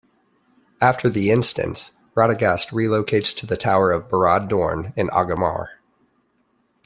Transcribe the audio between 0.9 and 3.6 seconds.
the instance, Radagast relocates to the